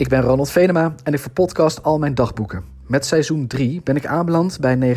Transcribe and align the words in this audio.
Ik 0.00 0.08
ben 0.08 0.20
Ronald 0.20 0.50
Venema 0.50 0.94
en 1.02 1.12
ik 1.12 1.18
verpodcast 1.18 1.82
al 1.82 1.98
mijn 1.98 2.14
dagboeken. 2.14 2.64
Met 2.86 3.06
seizoen 3.06 3.46
3 3.46 3.80
ben 3.82 3.96
ik 3.96 4.06
aanbeland 4.06 4.58
bij 4.60 4.96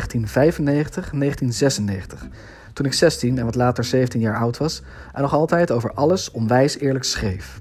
Toen 2.72 2.86
ik 2.86 2.92
16 2.92 3.38
en 3.38 3.44
wat 3.44 3.54
later 3.54 3.84
17 3.84 4.20
jaar 4.20 4.36
oud 4.36 4.58
was 4.58 4.82
en 5.12 5.22
nog 5.22 5.32
altijd 5.32 5.70
over 5.70 5.92
alles 5.92 6.30
onwijs 6.30 6.78
eerlijk 6.78 7.04
schreef. 7.04 7.60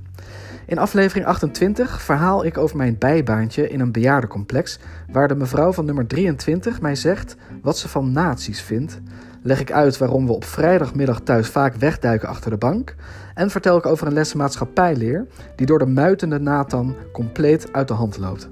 In 0.65 0.77
aflevering 0.77 1.25
28 1.25 2.01
verhaal 2.01 2.45
ik 2.45 2.57
over 2.57 2.77
mijn 2.77 2.97
bijbaantje 2.97 3.69
in 3.69 3.79
een 3.79 3.91
bejaardencomplex, 3.91 4.79
waar 5.11 5.27
de 5.27 5.35
mevrouw 5.35 5.73
van 5.73 5.85
nummer 5.85 6.07
23 6.07 6.81
mij 6.81 6.95
zegt 6.95 7.35
wat 7.61 7.77
ze 7.77 7.89
van 7.89 8.11
nazi's 8.11 8.61
vindt. 8.61 9.01
Leg 9.45 9.59
ik 9.59 9.71
uit 9.71 9.97
waarom 9.97 10.25
we 10.25 10.33
op 10.33 10.45
vrijdagmiddag 10.45 11.19
thuis 11.19 11.47
vaak 11.47 11.75
wegduiken 11.75 12.27
achter 12.27 12.51
de 12.51 12.57
bank. 12.57 12.95
En 13.33 13.49
vertel 13.49 13.77
ik 13.77 13.85
over 13.85 14.07
een 14.07 14.13
les 14.13 14.33
maatschappijleer 14.33 15.27
die 15.55 15.65
door 15.65 15.79
de 15.79 15.85
muitende 15.85 16.39
Nathan 16.39 16.95
compleet 17.11 17.73
uit 17.73 17.87
de 17.87 17.93
hand 17.93 18.17
loopt. 18.17 18.49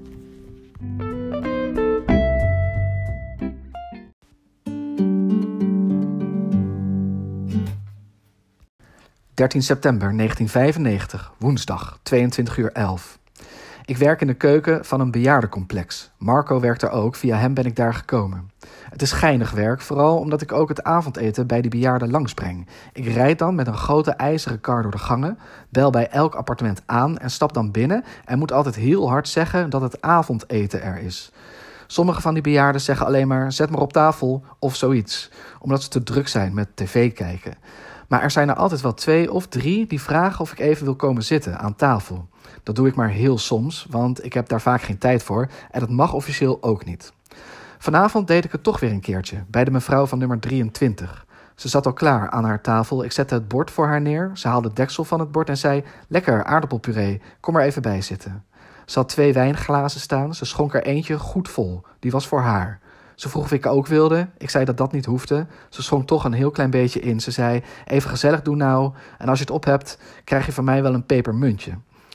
13 9.34 9.62
september 9.62 10.16
1995, 10.16 11.32
woensdag, 11.38 11.98
22 12.02 12.56
uur 12.56 12.72
11. 12.72 13.18
Ik 13.84 13.96
werk 13.96 14.20
in 14.20 14.26
de 14.26 14.34
keuken 14.34 14.84
van 14.84 15.00
een 15.00 15.10
bejaardencomplex. 15.10 16.10
Marco 16.18 16.60
werkt 16.60 16.82
er 16.82 16.90
ook, 16.90 17.14
via 17.16 17.36
hem 17.36 17.54
ben 17.54 17.64
ik 17.64 17.76
daar 17.76 17.94
gekomen. 17.94 18.50
Het 18.90 19.02
is 19.02 19.12
geinig 19.12 19.50
werk, 19.50 19.80
vooral 19.80 20.18
omdat 20.18 20.42
ik 20.42 20.52
ook 20.52 20.68
het 20.68 20.82
avondeten 20.82 21.46
bij 21.46 21.60
die 21.60 21.70
bejaarden 21.70 22.10
langsbreng. 22.10 22.68
Ik 22.92 23.06
rijd 23.06 23.38
dan 23.38 23.54
met 23.54 23.66
een 23.66 23.76
grote 23.76 24.10
ijzeren 24.10 24.60
kar 24.60 24.82
door 24.82 24.90
de 24.90 24.98
gangen, 24.98 25.38
bel 25.68 25.90
bij 25.90 26.08
elk 26.08 26.34
appartement 26.34 26.82
aan 26.86 27.18
en 27.18 27.30
stap 27.30 27.52
dan 27.52 27.70
binnen 27.70 28.04
en 28.24 28.38
moet 28.38 28.52
altijd 28.52 28.74
heel 28.74 29.08
hard 29.08 29.28
zeggen 29.28 29.70
dat 29.70 29.82
het 29.82 30.02
avondeten 30.02 30.82
er 30.82 30.98
is. 30.98 31.32
Sommige 31.86 32.20
van 32.20 32.34
die 32.34 32.42
bejaarden 32.42 32.80
zeggen 32.80 33.06
alleen 33.06 33.28
maar: 33.28 33.52
zet 33.52 33.70
maar 33.70 33.80
op 33.80 33.92
tafel 33.92 34.44
of 34.58 34.76
zoiets, 34.76 35.30
omdat 35.60 35.82
ze 35.82 35.88
te 35.88 36.02
druk 36.02 36.28
zijn 36.28 36.54
met 36.54 36.76
tv 36.76 37.12
kijken. 37.12 37.54
Maar 38.12 38.22
er 38.22 38.30
zijn 38.30 38.48
er 38.48 38.54
altijd 38.54 38.80
wel 38.80 38.94
twee 38.94 39.32
of 39.32 39.46
drie 39.46 39.86
die 39.86 40.00
vragen 40.00 40.40
of 40.40 40.52
ik 40.52 40.58
even 40.58 40.84
wil 40.84 40.94
komen 40.94 41.22
zitten 41.22 41.58
aan 41.58 41.76
tafel. 41.76 42.28
Dat 42.62 42.76
doe 42.76 42.88
ik 42.88 42.94
maar 42.94 43.08
heel 43.08 43.38
soms, 43.38 43.86
want 43.90 44.24
ik 44.24 44.32
heb 44.32 44.48
daar 44.48 44.60
vaak 44.60 44.82
geen 44.82 44.98
tijd 44.98 45.22
voor 45.22 45.48
en 45.70 45.80
dat 45.80 45.88
mag 45.90 46.12
officieel 46.12 46.62
ook 46.62 46.84
niet. 46.84 47.12
Vanavond 47.78 48.26
deed 48.26 48.44
ik 48.44 48.52
het 48.52 48.62
toch 48.62 48.80
weer 48.80 48.90
een 48.90 49.00
keertje, 49.00 49.44
bij 49.48 49.64
de 49.64 49.70
mevrouw 49.70 50.06
van 50.06 50.18
nummer 50.18 50.38
23. 50.40 51.26
Ze 51.54 51.68
zat 51.68 51.86
al 51.86 51.92
klaar 51.92 52.30
aan 52.30 52.44
haar 52.44 52.60
tafel. 52.60 53.04
Ik 53.04 53.12
zette 53.12 53.34
het 53.34 53.48
bord 53.48 53.70
voor 53.70 53.86
haar 53.86 54.00
neer. 54.00 54.30
Ze 54.34 54.48
haalde 54.48 54.66
het 54.68 54.76
deksel 54.76 55.04
van 55.04 55.20
het 55.20 55.32
bord 55.32 55.48
en 55.48 55.56
zei: 55.56 55.84
Lekker, 56.08 56.44
aardappelpuree, 56.44 57.20
kom 57.40 57.56
er 57.56 57.62
even 57.62 57.82
bij 57.82 58.02
zitten. 58.02 58.44
Ze 58.86 58.98
had 58.98 59.08
twee 59.08 59.32
wijnglazen 59.32 60.00
staan. 60.00 60.34
Ze 60.34 60.44
schonk 60.44 60.74
er 60.74 60.82
eentje 60.82 61.18
goed 61.18 61.48
vol. 61.48 61.82
Die 61.98 62.10
was 62.10 62.26
voor 62.26 62.40
haar. 62.40 62.80
Ze 63.22 63.28
vroeg 63.28 63.44
of 63.44 63.52
ik 63.52 63.66
ook 63.66 63.86
wilde. 63.86 64.28
Ik 64.38 64.50
zei 64.50 64.64
dat 64.64 64.76
dat 64.76 64.92
niet 64.92 65.04
hoefde. 65.04 65.46
Ze 65.68 65.82
schonk 65.82 66.06
toch 66.06 66.24
een 66.24 66.32
heel 66.32 66.50
klein 66.50 66.70
beetje 66.70 67.00
in. 67.00 67.20
Ze 67.20 67.30
zei: 67.30 67.62
Even 67.84 68.10
gezellig 68.10 68.42
doen 68.42 68.56
nou. 68.56 68.92
En 69.18 69.28
als 69.28 69.38
je 69.38 69.44
het 69.44 69.54
op 69.54 69.64
hebt, 69.64 69.98
krijg 70.24 70.46
je 70.46 70.52
van 70.52 70.64
mij 70.64 70.82
wel 70.82 70.94
een 70.94 71.06
pepermuntje. 71.06 71.72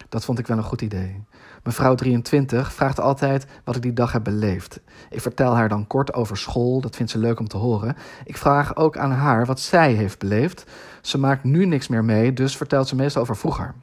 Dat 0.10 0.26
vond 0.26 0.40
ik 0.40 0.48
wel 0.48 0.58
een 0.58 0.64
goed 0.64 0.82
idee. 0.82 1.24
Mevrouw 1.64 1.96
23 1.96 2.74
vraagt 2.74 3.00
altijd 3.00 3.46
wat 3.64 3.76
ik 3.76 3.82
die 3.82 3.94
dag 3.94 4.12
heb 4.12 4.24
beleefd. 4.24 4.80
Ik 5.10 5.22
vertel 5.22 5.56
haar 5.56 5.70
dan 5.70 5.88
kort 5.88 6.14
over 6.14 6.38
school, 6.38 6.82
dat 6.82 6.96
vindt 6.96 7.12
ze 7.12 7.18
leuk 7.18 7.40
om 7.40 7.48
te 7.48 7.58
horen. 7.58 7.96
Ik 8.24 8.38
vraag 8.38 8.76
ook 8.76 8.98
aan 8.98 9.12
haar 9.12 9.46
wat 9.46 9.60
zij 9.60 9.94
heeft 9.94 10.20
beleefd. 10.20 10.66
Ze 11.02 11.18
maakt 11.18 11.44
nu 11.44 11.66
niks 11.66 11.88
meer 11.88 12.06
mee, 12.06 12.34
dus 12.34 12.58
vertelt 12.58 12.88
ze 12.88 12.96
meestal 12.96 13.22
over 13.22 13.36
vroeger. 13.36 13.74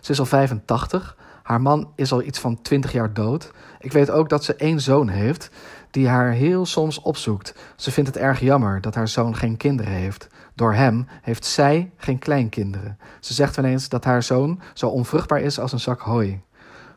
Ze 0.00 0.12
is 0.12 0.18
al 0.18 0.26
85, 0.26 1.16
haar 1.42 1.60
man 1.60 1.90
is 1.94 2.12
al 2.12 2.22
iets 2.22 2.38
van 2.38 2.62
20 2.62 2.92
jaar 2.92 3.12
dood. 3.12 3.50
Ik 3.78 3.92
weet 3.92 4.10
ook 4.10 4.28
dat 4.28 4.44
ze 4.44 4.54
één 4.54 4.80
zoon 4.80 5.08
heeft 5.08 5.50
die 5.94 6.08
haar 6.08 6.30
heel 6.30 6.66
soms 6.66 7.00
opzoekt. 7.00 7.54
Ze 7.76 7.90
vindt 7.90 8.14
het 8.14 8.18
erg 8.18 8.40
jammer 8.40 8.80
dat 8.80 8.94
haar 8.94 9.08
zoon 9.08 9.36
geen 9.36 9.56
kinderen 9.56 9.92
heeft. 9.92 10.26
Door 10.54 10.74
hem 10.74 11.06
heeft 11.22 11.44
zij 11.44 11.90
geen 11.96 12.18
kleinkinderen. 12.18 12.98
Ze 13.20 13.34
zegt 13.34 13.56
wel 13.56 13.64
eens 13.64 13.88
dat 13.88 14.04
haar 14.04 14.22
zoon 14.22 14.60
zo 14.72 14.88
onvruchtbaar 14.88 15.40
is 15.40 15.58
als 15.58 15.72
een 15.72 15.80
zak 15.80 16.00
hooi. 16.00 16.40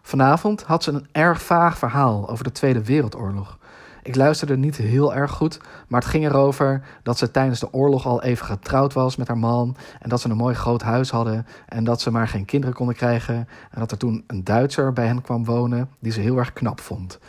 Vanavond 0.02 0.64
had 0.64 0.84
ze 0.84 0.92
een 0.92 1.08
erg 1.12 1.42
vaag 1.42 1.78
verhaal 1.78 2.30
over 2.30 2.44
de 2.44 2.52
Tweede 2.52 2.84
Wereldoorlog. 2.84 3.58
Ik 4.04 4.16
luisterde 4.16 4.58
niet 4.58 4.78
heel 4.78 5.16
erg 5.16 5.32
goed, 5.32 5.60
maar 5.88 6.02
het 6.02 6.10
ging 6.10 6.26
erover 6.26 6.84
dat 7.04 7.18
ze 7.18 7.32
tijdens 7.32 7.60
de 7.60 7.74
oorlog 7.74 8.06
al 8.06 8.24
even 8.24 8.46
getrouwd 8.46 8.94
was 8.94 9.16
met 9.16 9.28
haar 9.28 9.38
man. 9.38 9.76
En 10.00 10.10
dat 10.10 10.22
ze 10.22 10.30
een 10.30 10.38
mooi 10.38 10.56
groot 10.56 10.82
huis 10.82 11.10
hadden. 11.10 11.46
En 11.66 11.84
dat 11.84 12.02
ze 12.02 12.12
maar 12.12 12.28
geen 12.28 12.46
kinderen 12.46 12.76
konden 12.76 12.96
krijgen. 12.96 13.36
En 13.72 13.80
dat 13.80 13.92
er 13.92 13.98
toen 13.98 14.24
een 14.28 14.44
Duitser 14.44 14.94
bij 14.94 15.06
hen 15.06 15.22
kwam 15.22 15.46
wonen 15.46 15.90
die 16.00 16.12
ze 16.12 16.20
heel 16.20 16.38
erg 16.38 16.54
knap 16.54 16.82
vond. 16.82 17.20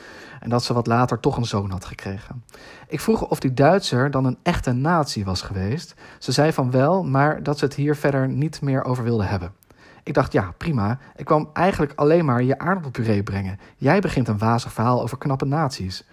En 0.40 0.50
dat 0.50 0.64
ze 0.64 0.72
wat 0.72 0.86
later 0.86 1.20
toch 1.20 1.36
een 1.36 1.44
zoon 1.44 1.70
had 1.70 1.84
gekregen. 1.84 2.44
Ik 2.88 3.00
vroeg 3.00 3.28
of 3.28 3.40
die 3.40 3.54
Duitser 3.54 4.10
dan 4.10 4.24
een 4.24 4.38
echte 4.42 4.72
nazi 4.72 5.24
was 5.24 5.42
geweest. 5.42 5.94
Ze 6.18 6.32
zei 6.32 6.52
van 6.52 6.70
wel, 6.70 7.04
maar 7.04 7.42
dat 7.42 7.58
ze 7.58 7.64
het 7.64 7.74
hier 7.74 7.96
verder 7.96 8.28
niet 8.28 8.60
meer 8.60 8.84
over 8.84 9.04
wilde 9.04 9.24
hebben. 9.24 9.52
Ik 10.02 10.14
dacht, 10.14 10.32
ja, 10.32 10.54
prima. 10.56 10.98
Ik 11.16 11.24
kwam 11.24 11.50
eigenlijk 11.52 11.92
alleen 11.94 12.24
maar 12.24 12.42
je 12.42 12.58
aardappelpuree 12.58 13.22
brengen. 13.22 13.58
Jij 13.76 14.00
begint 14.00 14.28
een 14.28 14.38
wazig 14.38 14.72
verhaal 14.72 15.02
over 15.02 15.18
knappe 15.18 15.44
naties. 15.44 16.04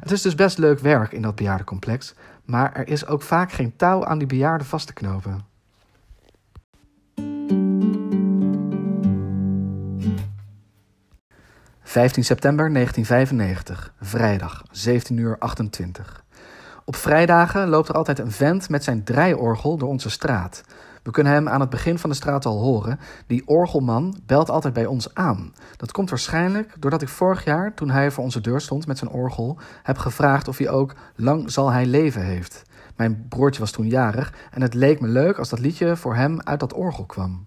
Het 0.00 0.10
is 0.10 0.22
dus 0.22 0.34
best 0.34 0.58
leuk 0.58 0.78
werk 0.78 1.12
in 1.12 1.22
dat 1.22 1.34
bejaardencomplex, 1.34 2.14
maar 2.44 2.72
er 2.72 2.88
is 2.88 3.06
ook 3.06 3.22
vaak 3.22 3.52
geen 3.52 3.76
touw 3.76 4.04
aan 4.04 4.18
die 4.18 4.26
bejaarden 4.26 4.66
vast 4.66 4.86
te 4.86 4.92
knopen. 4.92 5.47
...15 11.88 11.90
september 11.90 12.72
1995, 12.72 13.92
vrijdag, 14.00 14.62
17 14.70 15.16
uur 15.16 15.38
28. 15.38 16.24
Op 16.84 16.96
vrijdagen 16.96 17.68
loopt 17.68 17.88
er 17.88 17.94
altijd 17.94 18.18
een 18.18 18.30
vent 18.30 18.68
met 18.68 18.84
zijn 18.84 19.04
draaiorgel 19.04 19.76
door 19.76 19.88
onze 19.88 20.10
straat. 20.10 20.62
We 21.02 21.10
kunnen 21.10 21.32
hem 21.32 21.48
aan 21.48 21.60
het 21.60 21.70
begin 21.70 21.98
van 21.98 22.10
de 22.10 22.16
straat 22.16 22.46
al 22.46 22.60
horen. 22.60 22.98
Die 23.26 23.46
orgelman 23.46 24.20
belt 24.26 24.50
altijd 24.50 24.74
bij 24.74 24.86
ons 24.86 25.14
aan. 25.14 25.54
Dat 25.76 25.92
komt 25.92 26.10
waarschijnlijk 26.10 26.74
doordat 26.78 27.02
ik 27.02 27.08
vorig 27.08 27.44
jaar, 27.44 27.74
toen 27.74 27.90
hij 27.90 28.10
voor 28.10 28.24
onze 28.24 28.40
deur 28.40 28.60
stond 28.60 28.86
met 28.86 28.98
zijn 28.98 29.10
orgel, 29.10 29.58
heb 29.82 29.98
gevraagd 29.98 30.48
of 30.48 30.58
hij 30.58 30.68
ook 30.68 30.94
Lang 31.14 31.50
zal 31.50 31.70
hij 31.70 31.86
leven 31.86 32.22
heeft. 32.22 32.62
Mijn 32.96 33.26
broertje 33.28 33.60
was 33.60 33.70
toen 33.70 33.88
jarig 33.88 34.34
en 34.50 34.62
het 34.62 34.74
leek 34.74 35.00
me 35.00 35.08
leuk 35.08 35.38
als 35.38 35.48
dat 35.48 35.58
liedje 35.58 35.96
voor 35.96 36.14
hem 36.14 36.40
uit 36.40 36.60
dat 36.60 36.72
orgel 36.74 37.04
kwam. 37.04 37.46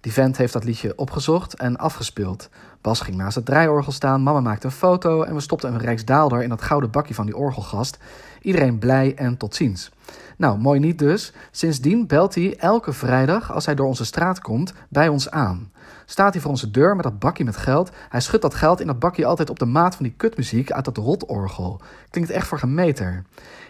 Die 0.00 0.12
vent 0.12 0.36
heeft 0.36 0.52
dat 0.52 0.64
liedje 0.64 0.92
opgezocht 0.96 1.54
en 1.54 1.76
afgespeeld. 1.76 2.48
Bas 2.80 3.00
ging 3.00 3.16
naast 3.16 3.34
het 3.34 3.44
draaiorgel 3.44 3.92
staan, 3.92 4.22
mama 4.22 4.40
maakte 4.40 4.66
een 4.66 4.72
foto 4.72 5.22
en 5.22 5.34
we 5.34 5.40
stopten 5.40 5.72
een 5.72 5.80
rijksdaalder 5.80 6.42
in 6.42 6.48
dat 6.48 6.62
gouden 6.62 6.90
bakje 6.90 7.14
van 7.14 7.26
die 7.26 7.36
orgelgast. 7.36 7.98
Iedereen 8.40 8.78
blij 8.78 9.14
en 9.14 9.36
tot 9.36 9.54
ziens. 9.54 9.90
Nou, 10.36 10.58
mooi 10.58 10.80
niet 10.80 10.98
dus. 10.98 11.32
Sindsdien 11.50 12.06
belt 12.06 12.34
hij 12.34 12.56
elke 12.56 12.92
vrijdag 12.92 13.52
als 13.52 13.66
hij 13.66 13.74
door 13.74 13.86
onze 13.86 14.04
straat 14.04 14.40
komt 14.40 14.72
bij 14.88 15.08
ons 15.08 15.30
aan. 15.30 15.70
Staat 16.06 16.32
hij 16.32 16.42
voor 16.42 16.50
onze 16.50 16.70
deur 16.70 16.94
met 16.94 17.04
dat 17.04 17.18
bakje 17.18 17.44
met 17.44 17.56
geld. 17.56 17.90
Hij 18.08 18.20
schudt 18.20 18.42
dat 18.42 18.54
geld 18.54 18.80
in 18.80 18.86
dat 18.86 18.98
bakje 18.98 19.26
altijd 19.26 19.50
op 19.50 19.58
de 19.58 19.64
maat 19.64 19.94
van 19.94 20.04
die 20.04 20.14
kutmuziek 20.16 20.72
uit 20.72 20.84
dat 20.84 20.96
rotorgel. 20.96 21.80
Klinkt 22.10 22.30
echt 22.30 22.46
voor 22.46 22.58
gemeter. 22.58 23.24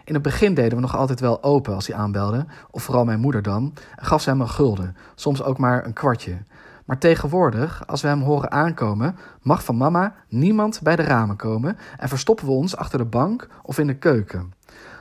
In 0.08 0.14
het 0.14 0.22
begin 0.22 0.54
deden 0.54 0.74
we 0.74 0.80
nog 0.80 0.96
altijd 0.96 1.20
wel 1.20 1.42
open 1.42 1.74
als 1.74 1.86
hij 1.86 1.96
aanbelde, 1.96 2.46
of 2.70 2.82
vooral 2.82 3.04
mijn 3.04 3.20
moeder 3.20 3.42
dan, 3.42 3.74
en 3.96 4.06
gaf 4.06 4.22
ze 4.22 4.30
hem 4.30 4.40
een 4.40 4.48
gulden, 4.48 4.96
soms 5.14 5.42
ook 5.42 5.58
maar 5.58 5.84
een 5.84 5.92
kwartje. 5.92 6.38
Maar 6.84 6.98
tegenwoordig, 6.98 7.86
als 7.86 8.02
we 8.02 8.08
hem 8.08 8.22
horen 8.22 8.50
aankomen, 8.50 9.16
mag 9.42 9.64
van 9.64 9.76
mama 9.76 10.14
niemand 10.28 10.80
bij 10.82 10.96
de 10.96 11.02
ramen 11.02 11.36
komen 11.36 11.76
en 11.96 12.08
verstoppen 12.08 12.46
we 12.46 12.52
ons 12.52 12.76
achter 12.76 12.98
de 12.98 13.04
bank 13.04 13.48
of 13.62 13.78
in 13.78 13.86
de 13.86 13.96
keuken. 13.96 14.52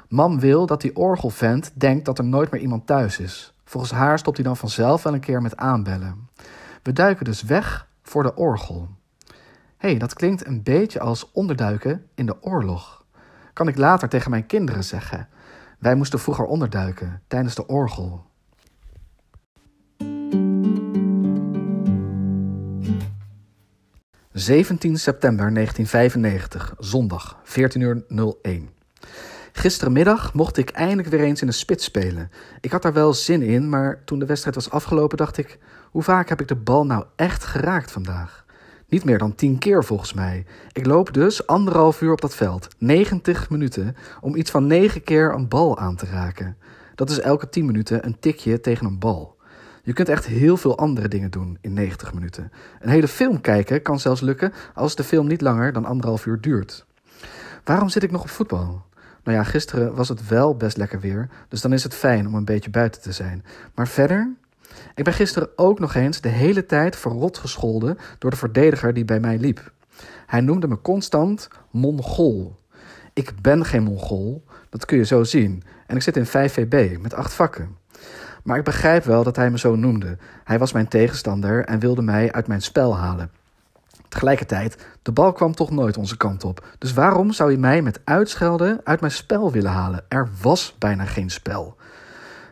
Mam 0.09 0.39
wil 0.39 0.65
dat 0.65 0.81
die 0.81 0.95
orgelvent 0.95 1.71
denkt 1.73 2.05
dat 2.05 2.17
er 2.17 2.25
nooit 2.25 2.51
meer 2.51 2.61
iemand 2.61 2.87
thuis 2.87 3.19
is. 3.19 3.53
Volgens 3.65 3.91
haar 3.91 4.19
stopt 4.19 4.37
hij 4.37 4.45
dan 4.45 4.57
vanzelf 4.57 5.03
wel 5.03 5.13
een 5.13 5.19
keer 5.19 5.41
met 5.41 5.57
aanbellen. 5.57 6.29
We 6.83 6.93
duiken 6.93 7.25
dus 7.25 7.43
weg 7.43 7.87
voor 8.01 8.23
de 8.23 8.35
orgel. 8.35 8.87
Hé, 9.77 9.89
hey, 9.89 9.97
dat 9.97 10.13
klinkt 10.13 10.45
een 10.45 10.63
beetje 10.63 10.99
als 10.99 11.31
onderduiken 11.31 12.05
in 12.15 12.25
de 12.25 12.43
oorlog. 12.43 13.05
Kan 13.57 13.67
ik 13.67 13.77
later 13.77 14.09
tegen 14.09 14.31
mijn 14.31 14.45
kinderen 14.45 14.83
zeggen. 14.83 15.27
Wij 15.79 15.95
moesten 15.95 16.19
vroeger 16.19 16.45
onderduiken 16.45 17.21
tijdens 17.27 17.55
de 17.55 17.67
orgel. 17.67 18.25
...17 24.33 24.91
september 24.91 25.53
1995, 25.53 26.75
zondag, 26.79 27.39
14 27.43 27.81
uur 27.81 28.03
01. 28.41 28.69
Gisterenmiddag 29.51 30.33
mocht 30.33 30.57
ik 30.57 30.69
eindelijk 30.69 31.07
weer 31.07 31.23
eens 31.23 31.41
in 31.41 31.47
de 31.47 31.53
spits 31.53 31.83
spelen. 31.83 32.31
Ik 32.61 32.71
had 32.71 32.81
daar 32.81 32.93
wel 32.93 33.13
zin 33.13 33.41
in, 33.41 33.69
maar 33.69 34.03
toen 34.03 34.19
de 34.19 34.25
wedstrijd 34.25 34.55
was 34.55 34.69
afgelopen 34.69 35.17
dacht 35.17 35.37
ik... 35.37 35.59
hoe 35.91 36.03
vaak 36.03 36.29
heb 36.29 36.41
ik 36.41 36.47
de 36.47 36.55
bal 36.55 36.85
nou 36.85 37.05
echt 37.15 37.43
geraakt 37.43 37.91
vandaag? 37.91 38.45
Niet 38.89 39.03
meer 39.03 39.17
dan 39.17 39.35
tien 39.35 39.57
keer 39.57 39.83
volgens 39.83 40.13
mij. 40.13 40.45
Ik 40.71 40.85
loop 40.85 41.13
dus 41.13 41.47
anderhalf 41.47 42.01
uur 42.01 42.11
op 42.11 42.21
dat 42.21 42.35
veld, 42.35 42.67
90 42.77 43.49
minuten, 43.49 43.95
om 44.21 44.35
iets 44.35 44.51
van 44.51 44.67
negen 44.67 45.03
keer 45.03 45.33
een 45.33 45.47
bal 45.47 45.77
aan 45.77 45.95
te 45.95 46.05
raken. 46.05 46.57
Dat 46.95 47.09
is 47.09 47.19
elke 47.19 47.49
tien 47.49 47.65
minuten 47.65 48.05
een 48.05 48.19
tikje 48.19 48.59
tegen 48.59 48.85
een 48.85 48.99
bal. 48.99 49.35
Je 49.83 49.93
kunt 49.93 50.09
echt 50.09 50.25
heel 50.25 50.57
veel 50.57 50.77
andere 50.77 51.07
dingen 51.07 51.31
doen 51.31 51.57
in 51.61 51.73
90 51.73 52.13
minuten. 52.13 52.51
Een 52.79 52.89
hele 52.89 53.07
film 53.07 53.41
kijken 53.41 53.81
kan 53.81 53.99
zelfs 53.99 54.21
lukken 54.21 54.53
als 54.73 54.95
de 54.95 55.03
film 55.03 55.27
niet 55.27 55.41
langer 55.41 55.73
dan 55.73 55.85
anderhalf 55.85 56.25
uur 56.25 56.41
duurt. 56.41 56.85
Waarom 57.63 57.89
zit 57.89 58.03
ik 58.03 58.11
nog 58.11 58.21
op 58.21 58.29
voetbal? 58.29 58.85
Nou 59.23 59.37
ja, 59.37 59.43
gisteren 59.43 59.95
was 59.95 60.09
het 60.09 60.27
wel 60.27 60.55
best 60.55 60.77
lekker 60.77 60.99
weer, 60.99 61.29
dus 61.47 61.61
dan 61.61 61.73
is 61.73 61.83
het 61.83 61.93
fijn 61.93 62.27
om 62.27 62.35
een 62.35 62.45
beetje 62.45 62.69
buiten 62.69 63.01
te 63.01 63.11
zijn. 63.11 63.45
Maar 63.75 63.87
verder, 63.87 64.35
ik 64.95 65.03
ben 65.03 65.13
gisteren 65.13 65.49
ook 65.55 65.79
nog 65.79 65.95
eens 65.95 66.21
de 66.21 66.29
hele 66.29 66.65
tijd 66.65 66.95
verrot 66.95 67.37
gescholden 67.37 67.97
door 68.19 68.29
de 68.29 68.37
verdediger 68.37 68.93
die 68.93 69.05
bij 69.05 69.19
mij 69.19 69.37
liep. 69.37 69.71
Hij 70.25 70.41
noemde 70.41 70.67
me 70.67 70.81
constant 70.81 71.47
Mongool. 71.71 72.59
Ik 73.13 73.33
ben 73.41 73.65
geen 73.65 73.83
Mongool, 73.83 74.43
dat 74.69 74.85
kun 74.85 74.97
je 74.97 75.05
zo 75.05 75.23
zien. 75.23 75.63
En 75.87 75.95
ik 75.95 76.01
zit 76.01 76.17
in 76.17 76.27
5VB 76.27 77.01
met 77.01 77.13
acht 77.13 77.33
vakken. 77.33 77.77
Maar 78.43 78.57
ik 78.57 78.63
begrijp 78.63 79.03
wel 79.03 79.23
dat 79.23 79.35
hij 79.35 79.49
me 79.49 79.59
zo 79.59 79.75
noemde. 79.75 80.17
Hij 80.43 80.59
was 80.59 80.71
mijn 80.71 80.87
tegenstander 80.87 81.65
en 81.65 81.79
wilde 81.79 82.01
mij 82.01 82.31
uit 82.31 82.47
mijn 82.47 82.61
spel 82.61 82.97
halen. 82.97 83.31
Tegelijkertijd, 84.09 84.85
de 85.01 85.11
bal 85.11 85.31
kwam 85.31 85.55
toch 85.55 85.71
nooit 85.71 85.97
onze 85.97 86.17
kant 86.17 86.43
op. 86.43 86.65
Dus 86.77 86.93
waarom 86.93 87.31
zou 87.31 87.51
je 87.51 87.57
mij 87.57 87.81
met 87.81 87.99
uitschelden 88.03 88.79
uit 88.83 88.99
mijn 88.99 89.11
spel 89.11 89.51
willen 89.51 89.71
halen? 89.71 90.05
Er 90.07 90.29
was 90.41 90.75
bijna 90.79 91.05
geen 91.05 91.29
spel. 91.29 91.76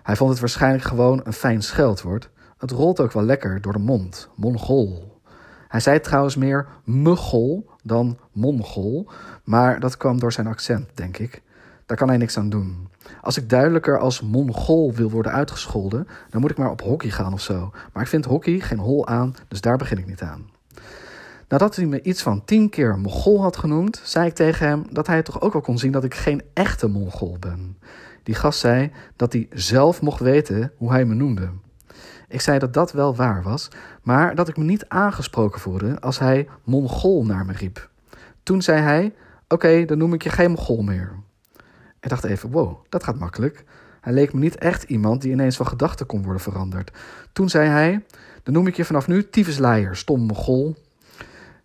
Hij 0.05 0.15
vond 0.15 0.29
het 0.29 0.39
waarschijnlijk 0.39 0.83
gewoon 0.83 1.21
een 1.23 1.33
fijn 1.33 1.63
scheldwoord. 1.63 2.29
Het 2.57 2.71
rolt 2.71 2.99
ook 2.99 3.11
wel 3.11 3.23
lekker 3.23 3.61
door 3.61 3.73
de 3.73 3.79
mond. 3.79 4.29
Mongool. 4.35 5.21
Hij 5.67 5.79
zei 5.79 5.99
trouwens 5.99 6.35
meer 6.35 6.67
muggol 6.83 7.69
dan 7.83 8.17
mongol, 8.31 9.09
maar 9.43 9.79
dat 9.79 9.97
kwam 9.97 10.19
door 10.19 10.31
zijn 10.31 10.47
accent, 10.47 10.89
denk 10.93 11.17
ik. 11.17 11.41
Daar 11.85 11.97
kan 11.97 12.07
hij 12.07 12.17
niks 12.17 12.37
aan 12.37 12.49
doen. 12.49 12.89
Als 13.21 13.37
ik 13.37 13.49
duidelijker 13.49 13.99
als 13.99 14.21
Mongool 14.21 14.93
wil 14.93 15.09
worden 15.09 15.31
uitgescholden, 15.31 16.07
dan 16.29 16.41
moet 16.41 16.51
ik 16.51 16.57
maar 16.57 16.71
op 16.71 16.81
hockey 16.81 17.09
gaan 17.09 17.33
of 17.33 17.41
zo. 17.41 17.71
Maar 17.93 18.03
ik 18.03 18.09
vind 18.09 18.25
hockey 18.25 18.59
geen 18.59 18.79
hol 18.79 19.07
aan, 19.07 19.35
dus 19.47 19.61
daar 19.61 19.77
begin 19.77 19.97
ik 19.97 20.07
niet 20.07 20.21
aan. 20.21 20.49
Nadat 21.47 21.75
hij 21.75 21.85
me 21.85 22.01
iets 22.01 22.21
van 22.21 22.45
tien 22.45 22.69
keer 22.69 22.99
Mongool 22.99 23.41
had 23.41 23.57
genoemd, 23.57 24.01
zei 24.03 24.27
ik 24.27 24.33
tegen 24.33 24.67
hem 24.67 24.85
dat 24.91 25.07
hij 25.07 25.23
toch 25.23 25.41
ook 25.41 25.53
wel 25.53 25.61
kon 25.61 25.77
zien 25.77 25.91
dat 25.91 26.03
ik 26.03 26.13
geen 26.13 26.41
echte 26.53 26.87
Mongool 26.87 27.37
ben. 27.39 27.77
Die 28.25 28.35
gast 28.35 28.59
zei 28.59 28.91
dat 29.15 29.33
hij 29.33 29.47
zelf 29.53 30.01
mocht 30.01 30.19
weten 30.19 30.71
hoe 30.77 30.91
hij 30.91 31.05
me 31.05 31.13
noemde. 31.13 31.49
Ik 32.27 32.41
zei 32.41 32.59
dat 32.59 32.73
dat 32.73 32.91
wel 32.91 33.15
waar 33.15 33.43
was, 33.43 33.67
maar 34.01 34.35
dat 34.35 34.47
ik 34.47 34.57
me 34.57 34.63
niet 34.63 34.87
aangesproken 34.87 35.59
voelde 35.59 35.99
als 35.99 36.19
hij 36.19 36.47
Mongool 36.63 37.25
naar 37.25 37.45
me 37.45 37.53
riep. 37.53 37.89
Toen 38.43 38.61
zei 38.61 38.81
hij: 38.81 39.13
Oké, 39.47 39.85
dan 39.85 39.97
noem 39.97 40.13
ik 40.13 40.23
je 40.23 40.29
geen 40.29 40.49
Mongool 40.49 40.81
meer. 40.81 41.11
Ik 41.99 42.09
dacht 42.09 42.23
even: 42.23 42.51
Wow, 42.51 42.85
dat 42.89 43.03
gaat 43.03 43.19
makkelijk. 43.19 43.63
Hij 44.01 44.13
leek 44.13 44.33
me 44.33 44.39
niet 44.39 44.57
echt 44.57 44.83
iemand 44.83 45.21
die 45.21 45.31
ineens 45.31 45.55
van 45.55 45.67
gedachten 45.67 46.05
kon 46.05 46.23
worden 46.23 46.41
veranderd. 46.41 46.91
Toen 47.33 47.49
zei 47.49 47.69
hij: 47.69 48.05
Dan 48.43 48.53
noem 48.53 48.67
ik 48.67 48.75
je 48.75 48.85
vanaf 48.85 49.07
nu 49.07 49.29
tyfusleier, 49.29 49.95
stom 49.95 50.21
Mongool. 50.21 50.75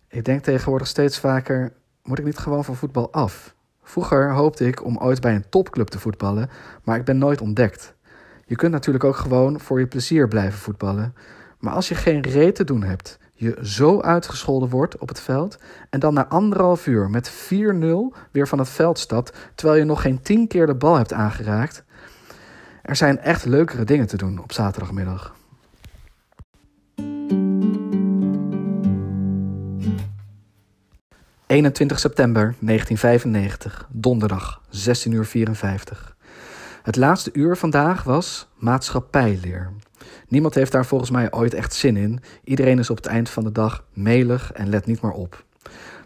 Ik 0.07 0.25
denk 0.25 0.43
tegenwoordig 0.43 0.87
steeds 0.87 1.19
vaker: 1.19 1.73
Moet 2.03 2.19
ik 2.19 2.25
niet 2.25 2.37
gewoon 2.37 2.65
van 2.65 2.75
voetbal 2.75 3.11
af? 3.11 3.55
Vroeger 3.91 4.33
hoopte 4.33 4.67
ik 4.67 4.85
om 4.85 4.97
ooit 4.97 5.21
bij 5.21 5.35
een 5.35 5.49
topclub 5.49 5.87
te 5.87 5.99
voetballen, 5.99 6.49
maar 6.83 6.97
ik 6.97 7.05
ben 7.05 7.17
nooit 7.17 7.41
ontdekt. 7.41 7.93
Je 8.45 8.55
kunt 8.55 8.71
natuurlijk 8.71 9.03
ook 9.03 9.15
gewoon 9.15 9.59
voor 9.59 9.79
je 9.79 9.87
plezier 9.87 10.27
blijven 10.27 10.59
voetballen. 10.59 11.13
Maar 11.59 11.73
als 11.73 11.89
je 11.89 11.95
geen 11.95 12.21
reet 12.21 12.55
te 12.55 12.63
doen 12.63 12.83
hebt, 12.83 13.19
je 13.33 13.57
zo 13.61 14.01
uitgescholden 14.01 14.69
wordt 14.69 14.97
op 14.97 15.07
het 15.07 15.19
veld 15.19 15.57
en 15.89 15.99
dan 15.99 16.13
na 16.13 16.27
anderhalf 16.27 16.87
uur 16.87 17.09
met 17.09 17.31
4-0 17.31 17.55
weer 18.31 18.47
van 18.47 18.59
het 18.59 18.69
veld 18.69 18.99
stapt, 18.99 19.37
terwijl 19.55 19.79
je 19.79 19.85
nog 19.85 20.01
geen 20.01 20.21
tien 20.21 20.47
keer 20.47 20.65
de 20.65 20.75
bal 20.75 20.95
hebt 20.95 21.13
aangeraakt. 21.13 21.83
Er 22.81 22.95
zijn 22.95 23.19
echt 23.19 23.45
leukere 23.45 23.83
dingen 23.83 24.07
te 24.07 24.17
doen 24.17 24.39
op 24.43 24.51
zaterdagmiddag. 24.51 25.35
...21 31.51 31.53
september 31.95 32.55
1995, 32.59 33.87
donderdag, 33.89 34.61
16 34.69 35.11
uur 35.11 35.25
54. 35.25 36.15
Het 36.83 36.95
laatste 36.95 37.29
uur 37.33 37.57
vandaag 37.57 38.03
was 38.03 38.47
maatschappijleer. 38.55 39.71
Niemand 40.27 40.55
heeft 40.55 40.71
daar 40.71 40.85
volgens 40.85 41.09
mij 41.09 41.31
ooit 41.31 41.53
echt 41.53 41.73
zin 41.73 41.97
in. 41.97 42.19
Iedereen 42.43 42.79
is 42.79 42.89
op 42.89 42.95
het 42.95 43.05
eind 43.05 43.29
van 43.29 43.43
de 43.43 43.51
dag 43.51 43.83
melig 43.93 44.51
en 44.51 44.69
let 44.69 44.85
niet 44.85 45.01
meer 45.01 45.11
op. 45.11 45.43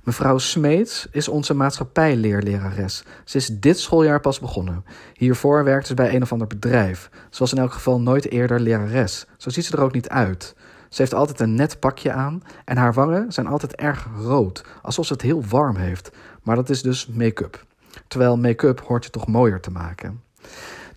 Mevrouw 0.04 0.38
Smeets 0.38 1.08
is 1.12 1.28
onze 1.28 1.54
maatschappijleerlerares. 1.54 3.04
Ze 3.24 3.38
is 3.38 3.48
dit 3.48 3.80
schooljaar 3.80 4.20
pas 4.20 4.40
begonnen. 4.40 4.86
Hiervoor 5.14 5.64
werkte 5.64 5.88
ze 5.88 5.94
bij 5.94 6.16
een 6.16 6.22
of 6.22 6.32
ander 6.32 6.48
bedrijf. 6.48 7.10
Ze 7.30 7.40
was 7.40 7.52
in 7.52 7.58
elk 7.58 7.74
geval 7.74 8.02
nooit 8.02 8.32
eerder 8.32 8.60
lerares. 8.60 9.26
Zo 9.38 9.50
ziet 9.50 9.66
ze 9.66 9.78
er 9.78 9.84
ook 9.84 9.94
niet 9.94 10.10
uit. 10.10 10.56
Ze 10.96 11.02
heeft 11.02 11.14
altijd 11.14 11.40
een 11.40 11.56
net 11.56 11.80
pakje 11.80 12.12
aan 12.12 12.44
en 12.66 12.78
haar 12.78 12.94
wangen 12.94 13.34
zijn 13.34 13.48
altijd 13.48 13.76
erg 13.76 14.08
rood, 14.22 14.64
alsof 14.82 15.06
ze 15.06 15.14
het 15.14 15.22
heel 15.22 15.44
warm 15.44 15.76
heeft. 15.76 16.12
Maar 16.44 16.56
dat 16.56 16.70
is 16.70 16.82
dus 16.82 17.08
make-up. 17.08 17.66
Terwijl 18.08 18.38
make-up 18.38 18.82
hoort 18.82 19.04
je 19.04 19.10
toch 19.10 19.28
mooier 19.28 19.60
te 19.60 19.72
maken. 19.72 20.22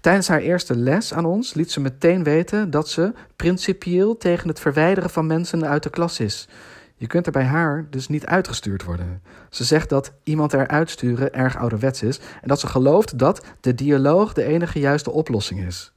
Tijdens 0.01 0.29
haar 0.29 0.41
eerste 0.41 0.77
les 0.77 1.15
aan 1.15 1.25
ons 1.25 1.55
liet 1.55 1.71
ze 1.71 1.81
meteen 1.81 2.23
weten 2.23 2.71
dat 2.71 2.89
ze 2.89 3.13
principieel 3.37 4.17
tegen 4.17 4.49
het 4.49 4.61
verwijderen 4.61 5.11
van 5.11 5.27
mensen 5.27 5.67
uit 5.67 5.83
de 5.83 5.91
klas 5.91 6.21
is. 6.21 6.49
Je 6.97 7.07
kunt 7.07 7.27
er 7.27 7.33
bij 7.33 7.45
haar 7.45 7.87
dus 7.91 8.09
niet 8.09 8.27
uitgestuurd 8.27 8.85
worden. 8.85 9.23
Ze 9.51 9.65
zegt 9.65 9.89
dat 9.89 10.13
iemand 10.23 10.53
eruit 10.53 10.91
sturen 10.91 11.35
erg 11.35 11.57
ouderwets 11.57 12.03
is 12.03 12.19
en 12.19 12.49
dat 12.49 12.61
ze 12.61 12.67
gelooft 12.67 13.19
dat 13.19 13.45
de 13.61 13.75
dialoog 13.75 14.33
de 14.33 14.45
enige 14.45 14.79
juiste 14.79 15.11
oplossing 15.11 15.61
is. 15.67 15.93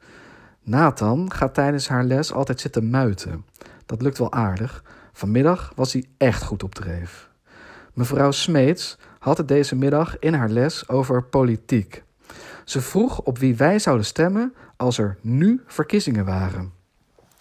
Nathan 0.63 1.31
gaat 1.33 1.53
tijdens 1.53 1.87
haar 1.87 2.03
les 2.03 2.33
altijd 2.33 2.59
zitten 2.59 2.89
muiten. 2.89 3.45
Dat 3.91 4.01
lukt 4.01 4.17
wel 4.17 4.31
aardig. 4.31 4.83
Vanmiddag 5.13 5.71
was 5.75 5.93
hij 5.93 6.05
echt 6.17 6.43
goed 6.43 6.63
op 6.63 6.75
dreef. 6.75 7.29
Mevrouw 7.93 8.31
Smeets 8.31 8.97
had 9.19 9.37
het 9.37 9.47
deze 9.47 9.75
middag 9.75 10.19
in 10.19 10.33
haar 10.33 10.49
les 10.49 10.89
over 10.89 11.23
politiek. 11.23 12.03
Ze 12.65 12.81
vroeg 12.81 13.21
op 13.21 13.37
wie 13.37 13.55
wij 13.55 13.79
zouden 13.79 14.05
stemmen 14.05 14.53
als 14.77 14.97
er 14.97 15.17
nu 15.21 15.61
verkiezingen 15.65 16.25
waren. 16.25 16.71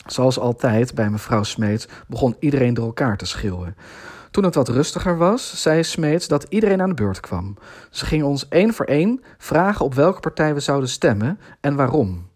Zoals 0.07 0.39
altijd 0.39 0.95
bij 0.95 1.11
mevrouw 1.11 1.43
Smeets 1.43 1.89
begon 2.09 2.37
iedereen 2.39 2.75
door 2.75 2.87
elkaar 2.87 3.17
te 3.17 3.27
schreeuwen. 3.27 3.77
Toen 4.31 4.45
het 4.45 4.55
wat 4.55 4.69
rustiger 4.69 5.17
was, 5.17 5.63
zei 5.63 5.83
Smeets 5.83 6.29
dat 6.29 6.47
iedereen 6.49 6.83
aan 6.83 6.89
de 6.89 6.95
beurt 6.95 7.21
kwam. 7.21 7.57
Ze 7.91 8.07
ging 8.07 8.23
ons 8.23 8.49
één 8.49 8.75
voor 8.75 8.87
één 8.87 9.23
vragen 9.39 9.85
op 9.85 9.95
welke 9.95 10.21
partij 10.21 10.55
we 10.55 10.61
zouden 10.61 10.89
stemmen 10.89 11.41
en 11.61 11.77
waarom. 11.77 12.29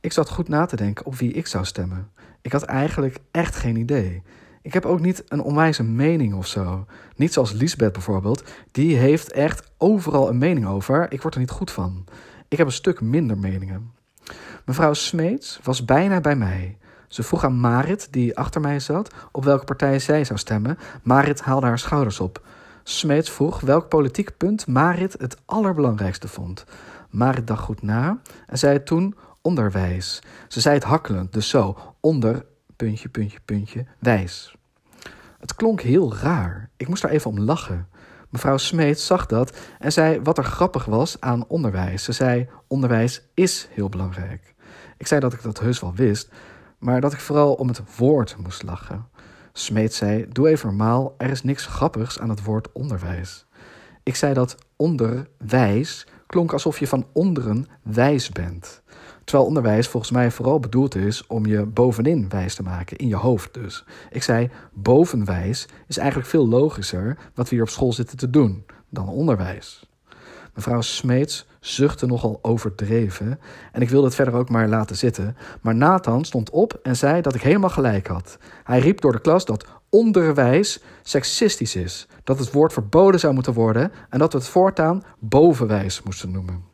Ik 0.00 0.12
zat 0.12 0.28
goed 0.28 0.48
na 0.48 0.66
te 0.66 0.76
denken 0.76 1.06
op 1.06 1.14
wie 1.14 1.32
ik 1.32 1.46
zou 1.46 1.64
stemmen. 1.64 2.11
Ik 2.42 2.52
had 2.52 2.62
eigenlijk 2.62 3.18
echt 3.30 3.56
geen 3.56 3.76
idee. 3.76 4.22
Ik 4.62 4.72
heb 4.72 4.84
ook 4.84 5.00
niet 5.00 5.24
een 5.28 5.42
onwijze 5.42 5.82
mening 5.82 6.34
of 6.34 6.46
zo. 6.46 6.86
Niet 7.16 7.32
zoals 7.32 7.52
Lisbeth 7.52 7.92
bijvoorbeeld. 7.92 8.44
Die 8.70 8.96
heeft 8.96 9.32
echt 9.32 9.70
overal 9.78 10.28
een 10.28 10.38
mening 10.38 10.66
over. 10.66 11.12
Ik 11.12 11.22
word 11.22 11.34
er 11.34 11.40
niet 11.40 11.50
goed 11.50 11.70
van. 11.70 12.04
Ik 12.48 12.58
heb 12.58 12.66
een 12.66 12.72
stuk 12.72 13.00
minder 13.00 13.38
meningen. 13.38 13.92
Mevrouw 14.64 14.92
Smeets 14.92 15.60
was 15.62 15.84
bijna 15.84 16.20
bij 16.20 16.36
mij. 16.36 16.76
Ze 17.08 17.22
vroeg 17.22 17.44
aan 17.44 17.60
Marit, 17.60 18.08
die 18.12 18.36
achter 18.38 18.60
mij 18.60 18.80
zat, 18.80 19.14
op 19.32 19.44
welke 19.44 19.64
partij 19.64 19.98
zij 19.98 20.24
zou 20.24 20.38
stemmen. 20.38 20.78
Marit 21.02 21.40
haalde 21.40 21.66
haar 21.66 21.78
schouders 21.78 22.20
op. 22.20 22.46
Smeets 22.82 23.30
vroeg 23.30 23.60
welk 23.60 23.88
politiek 23.88 24.36
punt 24.36 24.66
Marit 24.66 25.12
het 25.18 25.36
allerbelangrijkste 25.44 26.28
vond. 26.28 26.64
Marit 27.10 27.46
dacht 27.46 27.62
goed 27.62 27.82
na 27.82 28.20
en 28.46 28.58
zei 28.58 28.82
toen 28.82 29.14
onderwijs. 29.42 30.22
Ze 30.48 30.60
zei 30.60 30.74
het 30.74 30.84
hakkelend, 30.84 31.32
dus 31.32 31.48
zo, 31.48 31.78
onder 32.00 32.46
puntje, 32.76 33.08
puntje, 33.08 33.38
puntje, 33.44 33.86
wijs. 33.98 34.56
Het 35.38 35.54
klonk 35.54 35.80
heel 35.80 36.14
raar. 36.16 36.70
Ik 36.76 36.88
moest 36.88 37.02
daar 37.02 37.10
even 37.10 37.30
om 37.30 37.40
lachen. 37.40 37.88
Mevrouw 38.30 38.56
Smeet 38.56 39.00
zag 39.00 39.26
dat 39.26 39.58
en 39.78 39.92
zei 39.92 40.20
wat 40.20 40.38
er 40.38 40.44
grappig 40.44 40.84
was 40.84 41.20
aan 41.20 41.48
onderwijs. 41.48 42.04
Ze 42.04 42.12
zei: 42.12 42.48
onderwijs 42.68 43.22
is 43.34 43.68
heel 43.70 43.88
belangrijk. 43.88 44.54
Ik 44.96 45.06
zei 45.06 45.20
dat 45.20 45.32
ik 45.32 45.42
dat 45.42 45.60
heus 45.60 45.80
wel 45.80 45.94
wist, 45.94 46.28
maar 46.78 47.00
dat 47.00 47.12
ik 47.12 47.20
vooral 47.20 47.54
om 47.54 47.68
het 47.68 47.96
woord 47.96 48.36
moest 48.36 48.62
lachen. 48.62 49.08
Smeet 49.52 49.94
zei: 49.94 50.26
Doe 50.28 50.48
even 50.48 50.66
normaal, 50.66 51.14
er 51.18 51.30
is 51.30 51.42
niks 51.42 51.66
grappigs 51.66 52.18
aan 52.18 52.28
het 52.28 52.44
woord 52.44 52.72
onderwijs. 52.72 53.46
Ik 54.02 54.16
zei 54.16 54.34
dat 54.34 54.56
onderwijs 54.76 56.06
klonk 56.26 56.52
alsof 56.52 56.78
je 56.78 56.86
van 56.86 57.06
onderen 57.12 57.66
wijs 57.82 58.28
bent. 58.28 58.82
Terwijl 59.24 59.48
onderwijs 59.48 59.88
volgens 59.88 60.12
mij 60.12 60.30
vooral 60.30 60.60
bedoeld 60.60 60.94
is 60.94 61.26
om 61.26 61.46
je 61.46 61.66
bovenin 61.66 62.28
wijs 62.28 62.54
te 62.54 62.62
maken, 62.62 62.96
in 62.96 63.08
je 63.08 63.16
hoofd 63.16 63.54
dus. 63.54 63.84
Ik 64.10 64.22
zei, 64.22 64.50
bovenwijs 64.72 65.68
is 65.86 65.96
eigenlijk 65.96 66.28
veel 66.28 66.48
logischer 66.48 67.18
wat 67.34 67.48
we 67.48 67.54
hier 67.54 67.64
op 67.64 67.70
school 67.70 67.92
zitten 67.92 68.16
te 68.16 68.30
doen 68.30 68.64
dan 68.88 69.08
onderwijs. 69.08 69.90
Mevrouw 70.54 70.80
Smeets 70.80 71.46
zuchtte 71.60 72.06
nogal 72.06 72.38
overdreven 72.42 73.40
en 73.72 73.82
ik 73.82 73.90
wilde 73.90 74.06
het 74.06 74.14
verder 74.14 74.34
ook 74.34 74.48
maar 74.48 74.68
laten 74.68 74.96
zitten. 74.96 75.36
Maar 75.60 75.74
Nathan 75.74 76.24
stond 76.24 76.50
op 76.50 76.78
en 76.82 76.96
zei 76.96 77.20
dat 77.20 77.34
ik 77.34 77.42
helemaal 77.42 77.70
gelijk 77.70 78.06
had. 78.06 78.38
Hij 78.64 78.78
riep 78.78 79.00
door 79.00 79.12
de 79.12 79.20
klas 79.20 79.44
dat 79.44 79.66
onderwijs 79.88 80.82
seksistisch 81.02 81.76
is, 81.76 82.08
dat 82.24 82.38
het 82.38 82.52
woord 82.52 82.72
verboden 82.72 83.20
zou 83.20 83.34
moeten 83.34 83.52
worden 83.52 83.92
en 84.10 84.18
dat 84.18 84.32
we 84.32 84.38
het 84.38 84.48
voortaan 84.48 85.02
bovenwijs 85.18 86.02
moesten 86.02 86.30
noemen. 86.30 86.71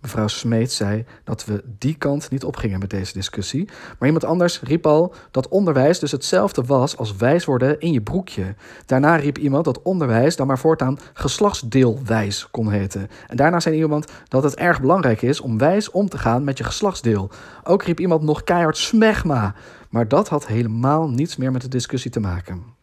Mevrouw 0.00 0.26
Smeet 0.26 0.72
zei 0.72 1.04
dat 1.24 1.44
we 1.44 1.64
die 1.78 1.94
kant 1.94 2.30
niet 2.30 2.44
opgingen 2.44 2.78
met 2.78 2.90
deze 2.90 3.12
discussie. 3.12 3.64
Maar 3.98 4.08
iemand 4.08 4.24
anders 4.24 4.60
riep 4.60 4.86
al 4.86 5.14
dat 5.30 5.48
onderwijs 5.48 5.98
dus 5.98 6.10
hetzelfde 6.10 6.64
was 6.64 6.96
als 6.96 7.16
wijs 7.16 7.44
worden 7.44 7.80
in 7.80 7.92
je 7.92 8.02
broekje. 8.02 8.54
Daarna 8.86 9.16
riep 9.16 9.38
iemand 9.38 9.64
dat 9.64 9.82
onderwijs 9.82 10.36
dan 10.36 10.46
maar 10.46 10.58
voortaan 10.58 10.98
geslachtsdeelwijs 11.12 12.50
kon 12.50 12.70
heten. 12.70 13.08
En 13.26 13.36
daarna 13.36 13.60
zei 13.60 13.76
iemand 13.76 14.12
dat 14.28 14.42
het 14.42 14.54
erg 14.54 14.80
belangrijk 14.80 15.22
is 15.22 15.40
om 15.40 15.58
wijs 15.58 15.90
om 15.90 16.08
te 16.08 16.18
gaan 16.18 16.44
met 16.44 16.58
je 16.58 16.64
geslachtsdeel. 16.64 17.30
Ook 17.64 17.82
riep 17.82 18.00
iemand 18.00 18.22
nog 18.22 18.44
keihard 18.44 18.76
smegma. 18.76 19.54
Maar 19.90 20.08
dat 20.08 20.28
had 20.28 20.46
helemaal 20.46 21.08
niets 21.08 21.36
meer 21.36 21.52
met 21.52 21.62
de 21.62 21.68
discussie 21.68 22.10
te 22.10 22.20
maken. 22.20 22.75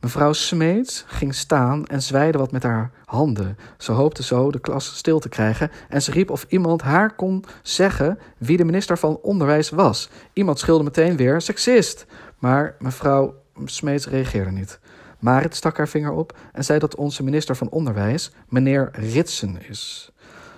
Mevrouw 0.00 0.32
Smeets 0.32 1.04
ging 1.06 1.34
staan 1.34 1.86
en 1.86 2.02
zwaaide 2.02 2.38
wat 2.38 2.52
met 2.52 2.62
haar 2.62 2.90
handen. 3.04 3.58
Ze 3.78 3.92
hoopte 3.92 4.22
zo 4.22 4.50
de 4.50 4.60
klas 4.60 4.96
stil 4.96 5.18
te 5.18 5.28
krijgen 5.28 5.70
en 5.88 6.02
ze 6.02 6.10
riep 6.10 6.30
of 6.30 6.46
iemand 6.48 6.82
haar 6.82 7.14
kon 7.14 7.44
zeggen 7.62 8.18
wie 8.38 8.56
de 8.56 8.64
minister 8.64 8.98
van 8.98 9.18
Onderwijs 9.22 9.70
was. 9.70 10.10
Iemand 10.32 10.58
schilde 10.58 10.84
meteen 10.84 11.16
weer 11.16 11.40
seksist, 11.40 12.06
maar 12.38 12.76
mevrouw 12.78 13.34
Smeets 13.64 14.08
reageerde 14.08 14.50
niet. 14.50 14.78
Marit 15.18 15.54
stak 15.54 15.76
haar 15.76 15.88
vinger 15.88 16.12
op 16.12 16.38
en 16.52 16.64
zei 16.64 16.78
dat 16.78 16.94
onze 16.94 17.22
minister 17.22 17.56
van 17.56 17.70
Onderwijs 17.70 18.30
meneer 18.48 18.88
Ritsen 18.92 19.58
is. 19.68 20.10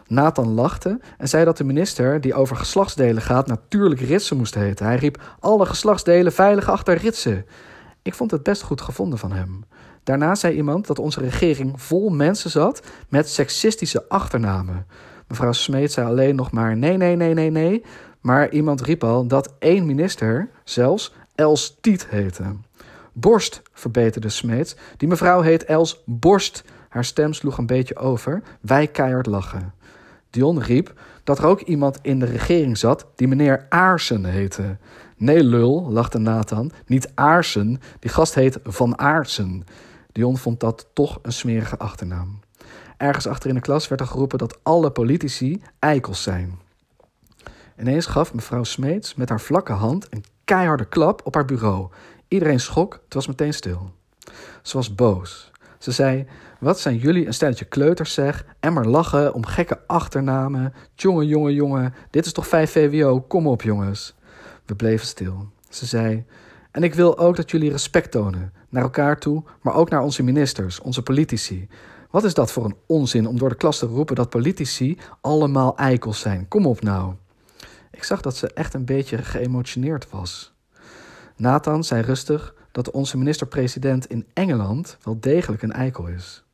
Nathan 0.06 0.48
lachte 0.48 1.00
en 1.18 1.28
zei 1.28 1.44
dat 1.44 1.56
de 1.56 1.64
minister 1.64 2.20
die 2.20 2.34
over 2.34 2.56
geslachtsdelen 2.56 3.22
gaat 3.22 3.46
natuurlijk 3.46 4.00
Ritsen 4.00 4.36
moest 4.36 4.54
heten. 4.54 4.86
Hij 4.86 4.96
riep 4.96 5.36
alle 5.40 5.66
geslachtsdelen 5.66 6.32
veilig 6.32 6.68
achter 6.70 6.96
Ritsen. 6.96 7.44
Ik 8.08 8.14
vond 8.14 8.30
het 8.30 8.42
best 8.42 8.62
goed 8.62 8.80
gevonden 8.80 9.18
van 9.18 9.32
hem. 9.32 9.64
Daarna 10.04 10.34
zei 10.34 10.56
iemand 10.56 10.86
dat 10.86 10.98
onze 10.98 11.20
regering 11.20 11.82
vol 11.82 12.08
mensen 12.08 12.50
zat 12.50 12.82
met 13.08 13.28
seksistische 13.28 14.08
achternamen. 14.08 14.86
Mevrouw 15.26 15.52
Smeet 15.52 15.92
zei 15.92 16.06
alleen 16.06 16.34
nog 16.36 16.50
maar 16.50 16.76
nee, 16.76 16.96
nee, 16.96 17.16
nee, 17.16 17.34
nee, 17.34 17.50
nee. 17.50 17.84
Maar 18.20 18.50
iemand 18.50 18.80
riep 18.80 19.04
al 19.04 19.26
dat 19.26 19.54
één 19.58 19.86
minister 19.86 20.48
zelfs 20.64 21.14
Els 21.34 21.78
Tiet 21.80 22.06
heette. 22.08 22.44
Borst, 23.12 23.62
verbeterde 23.72 24.28
Smeet. 24.28 24.76
Die 24.96 25.08
mevrouw 25.08 25.40
heet 25.40 25.64
Els 25.64 26.02
Borst. 26.06 26.64
Haar 26.88 27.04
stem 27.04 27.32
sloeg 27.32 27.58
een 27.58 27.66
beetje 27.66 27.96
over. 27.96 28.42
Wij 28.60 28.86
keihard 28.86 29.26
lachen. 29.26 29.74
Dion 30.30 30.62
riep 30.62 30.92
dat 31.24 31.38
er 31.38 31.46
ook 31.46 31.60
iemand 31.60 31.98
in 32.02 32.18
de 32.18 32.26
regering 32.26 32.78
zat 32.78 33.06
die 33.14 33.28
meneer 33.28 33.66
Aarsen 33.68 34.24
heette. 34.24 34.76
Nee, 35.18 35.44
lul, 35.44 35.92
lachte 35.92 36.18
Nathan. 36.18 36.72
Niet 36.86 37.10
Aarsen. 37.14 37.80
Die 37.98 38.10
gast 38.10 38.34
heet 38.34 38.58
Van 38.64 38.98
Aarsen. 38.98 39.64
Dion 40.12 40.38
vond 40.38 40.60
dat 40.60 40.86
toch 40.92 41.18
een 41.22 41.32
smerige 41.32 41.78
achternaam. 41.78 42.40
Ergens 42.96 43.26
achter 43.26 43.48
in 43.48 43.54
de 43.54 43.60
klas 43.60 43.88
werd 43.88 44.00
er 44.00 44.06
geroepen 44.06 44.38
dat 44.38 44.58
alle 44.62 44.90
politici 44.90 45.62
eikels 45.78 46.22
zijn. 46.22 46.58
Ineens 47.78 48.06
gaf 48.06 48.34
mevrouw 48.34 48.64
Smeets 48.64 49.14
met 49.14 49.28
haar 49.28 49.40
vlakke 49.40 49.72
hand 49.72 50.06
een 50.10 50.24
keiharde 50.44 50.84
klap 50.84 51.20
op 51.24 51.34
haar 51.34 51.44
bureau. 51.44 51.88
Iedereen 52.28 52.60
schrok, 52.60 53.00
het 53.04 53.14
was 53.14 53.26
meteen 53.26 53.54
stil. 53.54 53.90
Ze 54.62 54.76
was 54.76 54.94
boos. 54.94 55.50
Ze 55.78 55.92
zei: 55.92 56.26
Wat 56.60 56.80
zijn 56.80 56.96
jullie 56.96 57.26
een 57.26 57.34
stelletje 57.34 57.64
kleuters, 57.64 58.12
zeg? 58.12 58.44
En 58.60 58.72
maar 58.72 58.86
lachen 58.86 59.34
om 59.34 59.46
gekke 59.46 59.80
achternamen. 59.86 60.74
Jongen, 60.94 61.26
jongen, 61.26 61.54
jongen, 61.54 61.94
dit 62.10 62.26
is 62.26 62.32
toch 62.32 62.46
5 62.46 62.72
VWO? 62.72 63.20
Kom 63.20 63.46
op, 63.46 63.62
jongens. 63.62 64.16
We 64.68 64.74
bleven 64.74 65.06
stil. 65.06 65.48
Ze 65.68 65.86
zei: 65.86 66.24
En 66.70 66.82
ik 66.82 66.94
wil 66.94 67.18
ook 67.18 67.36
dat 67.36 67.50
jullie 67.50 67.70
respect 67.70 68.10
tonen. 68.10 68.52
Naar 68.68 68.82
elkaar 68.82 69.18
toe, 69.18 69.42
maar 69.62 69.74
ook 69.74 69.90
naar 69.90 70.02
onze 70.02 70.22
ministers, 70.22 70.80
onze 70.80 71.02
politici. 71.02 71.68
Wat 72.10 72.24
is 72.24 72.34
dat 72.34 72.52
voor 72.52 72.64
een 72.64 72.76
onzin 72.86 73.26
om 73.26 73.38
door 73.38 73.48
de 73.48 73.54
klas 73.54 73.78
te 73.78 73.86
roepen 73.86 74.14
dat 74.14 74.30
politici 74.30 74.98
allemaal 75.20 75.76
eikels 75.76 76.20
zijn? 76.20 76.48
Kom 76.48 76.66
op 76.66 76.82
nou. 76.82 77.14
Ik 77.90 78.04
zag 78.04 78.20
dat 78.20 78.36
ze 78.36 78.52
echt 78.52 78.74
een 78.74 78.84
beetje 78.84 79.18
geëmotioneerd 79.18 80.10
was. 80.10 80.54
Nathan 81.36 81.84
zei 81.84 82.02
rustig 82.02 82.54
dat 82.72 82.90
onze 82.90 83.18
minister-president 83.18 84.06
in 84.06 84.26
Engeland 84.32 84.96
wel 85.02 85.20
degelijk 85.20 85.62
een 85.62 85.72
eikel 85.72 86.06
is. 86.06 86.44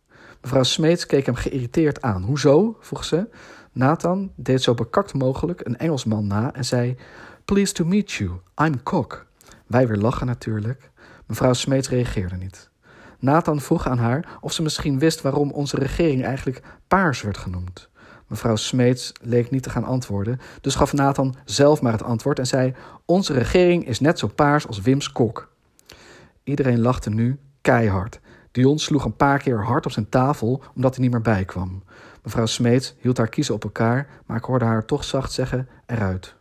Mevrouw 0.42 0.62
Smeets 0.62 1.06
keek 1.06 1.26
hem 1.26 1.35
geïrriteerd 1.35 2.02
aan. 2.02 2.23
Hoezo? 2.23 2.76
vroeg 2.80 3.04
ze. 3.04 3.28
Nathan 3.73 4.33
deed 4.37 4.62
zo 4.62 4.75
bekakt 4.75 5.14
mogelijk 5.14 5.61
een 5.66 5.78
Engelsman 5.78 6.26
na 6.26 6.54
en 6.54 6.64
zei: 6.64 6.97
Pleased 7.45 7.75
to 7.75 7.85
meet 7.85 8.13
you, 8.13 8.31
I'm 8.63 8.83
Kok. 8.83 9.27
Wij 9.67 9.87
weer 9.87 9.97
lachen 9.97 10.27
natuurlijk. 10.27 10.91
Mevrouw 11.27 11.53
Smeets 11.53 11.89
reageerde 11.89 12.37
niet. 12.37 12.71
Nathan 13.19 13.61
vroeg 13.61 13.87
aan 13.87 13.99
haar 13.99 14.39
of 14.41 14.53
ze 14.53 14.63
misschien 14.63 14.99
wist 14.99 15.21
waarom 15.21 15.51
onze 15.51 15.77
regering 15.77 16.25
eigenlijk 16.25 16.63
paars 16.89 17.23
werd 17.23 17.39
genoemd. 17.39 17.89
Mevrouw 18.27 18.57
Smeets 18.57 19.13
leek 19.21 19.51
niet 19.51 19.63
te 19.63 19.71
gaan 19.71 19.85
antwoorden, 19.85 20.41
dus 20.61 20.75
gaf 20.75 20.93
Nathan 20.93 21.35
zelf 21.45 21.83
maar 21.83 21.93
het 21.93 22.03
antwoord 22.03 22.39
en 22.39 22.47
zei: 22.47 22.75
Onze 23.05 23.33
regering 23.33 23.87
is 23.87 24.01
net 24.01 24.19
zo 24.19 24.27
paars 24.27 24.67
als 24.67 24.81
Wim's 24.81 25.13
kok. 25.13 25.53
Iedereen 26.45 26.81
lachte 26.81 27.11
nu 27.11 27.39
keihard. 27.61 28.21
Dion 28.51 28.79
sloeg 28.79 29.05
een 29.05 29.17
paar 29.17 29.39
keer 29.39 29.65
hard 29.65 29.87
op 29.87 29.93
zijn 29.93 30.09
tafel 30.09 30.63
omdat 30.75 30.95
hij 30.95 31.03
niet 31.03 31.13
meer 31.13 31.23
bijkwam. 31.23 31.83
Mevrouw 32.23 32.47
Smeets 32.47 32.95
hield 32.99 33.17
haar 33.19 33.29
kiezen 33.29 33.55
op 33.55 33.65
elkaar, 33.65 34.09
maar 34.27 34.37
ik 34.37 34.45
hoorde 34.45 34.65
haar 34.65 34.85
toch 34.85 35.05
zacht 35.05 35.33
zeggen: 35.33 35.69
eruit. 35.87 36.37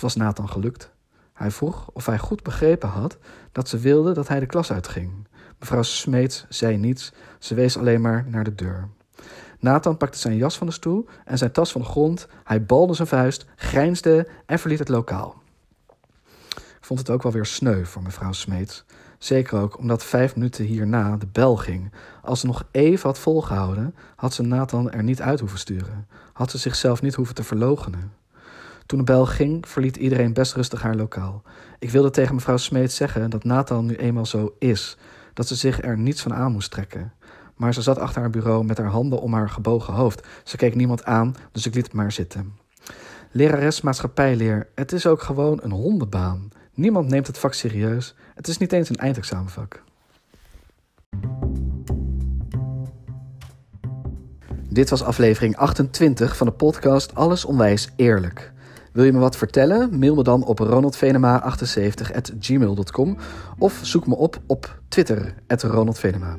Het 0.00 0.14
was 0.14 0.24
Nathan 0.24 0.48
gelukt. 0.48 0.90
Hij 1.32 1.50
vroeg 1.50 1.90
of 1.92 2.06
hij 2.06 2.18
goed 2.18 2.42
begrepen 2.42 2.88
had 2.88 3.18
dat 3.52 3.68
ze 3.68 3.78
wilde 3.78 4.12
dat 4.12 4.28
hij 4.28 4.40
de 4.40 4.46
klas 4.46 4.72
uitging. 4.72 5.28
Mevrouw 5.58 5.82
Smeets 5.82 6.46
zei 6.48 6.76
niets, 6.76 7.12
ze 7.38 7.54
wees 7.54 7.76
alleen 7.76 8.00
maar 8.00 8.24
naar 8.28 8.44
de 8.44 8.54
deur. 8.54 8.88
Nathan 9.58 9.96
pakte 9.96 10.18
zijn 10.18 10.36
jas 10.36 10.58
van 10.58 10.66
de 10.66 10.72
stoel 10.72 11.08
en 11.24 11.38
zijn 11.38 11.52
tas 11.52 11.72
van 11.72 11.80
de 11.80 11.86
grond. 11.86 12.28
Hij 12.44 12.64
balde 12.64 12.94
zijn 12.94 13.08
vuist, 13.08 13.46
grijnsde 13.56 14.28
en 14.46 14.58
verliet 14.58 14.78
het 14.78 14.88
lokaal. 14.88 15.42
Ik 16.56 16.80
vond 16.80 16.98
het 16.98 17.10
ook 17.10 17.22
wel 17.22 17.32
weer 17.32 17.46
sneu 17.46 17.84
voor 17.84 18.02
mevrouw 18.02 18.32
Smeets. 18.32 18.84
Zeker 19.18 19.58
ook 19.60 19.78
omdat 19.78 20.04
vijf 20.04 20.34
minuten 20.34 20.64
hierna 20.64 21.16
de 21.16 21.28
bel 21.32 21.56
ging. 21.56 21.92
Als 22.22 22.40
ze 22.40 22.46
nog 22.46 22.64
even 22.70 23.08
had 23.08 23.18
volgehouden, 23.18 23.94
had 24.16 24.34
ze 24.34 24.42
Nathan 24.42 24.90
er 24.90 25.02
niet 25.02 25.20
uit 25.20 25.40
hoeven 25.40 25.58
sturen. 25.58 26.06
Had 26.32 26.50
ze 26.50 26.58
zichzelf 26.58 27.02
niet 27.02 27.14
hoeven 27.14 27.34
te 27.34 27.44
verloochenen. 27.44 28.19
Toen 28.90 28.98
de 28.98 29.04
bel 29.04 29.26
ging, 29.26 29.68
verliet 29.68 29.96
iedereen 29.96 30.32
best 30.32 30.54
rustig 30.54 30.82
haar 30.82 30.94
lokaal. 30.94 31.42
Ik 31.78 31.90
wilde 31.90 32.10
tegen 32.10 32.34
mevrouw 32.34 32.56
Smeet 32.56 32.92
zeggen 32.92 33.30
dat 33.30 33.44
Nathan 33.44 33.86
nu 33.86 33.96
eenmaal 33.96 34.26
zo 34.26 34.54
is, 34.58 34.96
dat 35.34 35.48
ze 35.48 35.54
zich 35.54 35.82
er 35.82 35.98
niets 35.98 36.22
van 36.22 36.34
aan 36.34 36.52
moest 36.52 36.70
trekken. 36.70 37.12
Maar 37.56 37.74
ze 37.74 37.82
zat 37.82 37.98
achter 37.98 38.20
haar 38.20 38.30
bureau 38.30 38.64
met 38.64 38.78
haar 38.78 38.86
handen 38.86 39.20
om 39.20 39.32
haar 39.32 39.50
gebogen 39.50 39.94
hoofd. 39.94 40.26
Ze 40.44 40.56
keek 40.56 40.74
niemand 40.74 41.04
aan, 41.04 41.34
dus 41.52 41.66
ik 41.66 41.74
liet 41.74 41.84
het 41.84 41.92
maar 41.92 42.12
zitten. 42.12 42.52
Lerares 43.30 43.80
maatschappijleer, 43.80 44.68
het 44.74 44.92
is 44.92 45.06
ook 45.06 45.22
gewoon 45.22 45.58
een 45.62 45.72
hondenbaan. 45.72 46.48
Niemand 46.74 47.08
neemt 47.08 47.26
het 47.26 47.38
vak 47.38 47.54
serieus. 47.54 48.14
Het 48.34 48.48
is 48.48 48.58
niet 48.58 48.72
eens 48.72 48.88
een 48.88 48.96
eindexamenvak. 48.96 49.82
Dit 54.68 54.90
was 54.90 55.02
aflevering 55.02 55.56
28 55.56 56.36
van 56.36 56.46
de 56.46 56.52
podcast 56.52 57.14
Alles 57.14 57.44
Onwijs 57.44 57.88
Eerlijk. 57.96 58.52
Wil 58.92 59.04
je 59.04 59.12
me 59.12 59.18
wat 59.18 59.36
vertellen? 59.36 59.98
Mail 59.98 60.14
me 60.14 60.22
dan 60.22 60.44
op 60.44 60.60
ronaldvenema78.gmail.com 60.60 63.16
of 63.58 63.80
zoek 63.82 64.06
me 64.06 64.16
op 64.16 64.40
op 64.46 64.80
Twitter, 64.88 65.34
@ronaldvenema. 65.46 66.36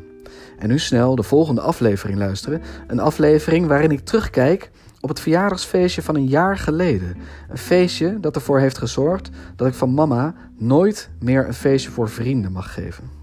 En 0.57 0.67
nu 0.67 0.79
snel 0.79 1.15
de 1.15 1.23
volgende 1.23 1.61
aflevering 1.61 2.17
luisteren. 2.17 2.61
Een 2.87 2.99
aflevering 2.99 3.67
waarin 3.67 3.91
ik 3.91 4.05
terugkijk 4.05 4.71
op 4.99 5.09
het 5.09 5.19
verjaardagsfeestje 5.19 6.01
van 6.01 6.15
een 6.15 6.27
jaar 6.27 6.57
geleden. 6.57 7.17
Een 7.49 7.57
feestje 7.57 8.19
dat 8.19 8.35
ervoor 8.35 8.59
heeft 8.59 8.77
gezorgd 8.77 9.29
dat 9.55 9.67
ik 9.67 9.73
van 9.73 9.93
mama 9.93 10.33
nooit 10.57 11.09
meer 11.19 11.47
een 11.47 11.53
feestje 11.53 11.91
voor 11.91 12.09
vrienden 12.09 12.51
mag 12.51 12.73
geven. 12.73 13.20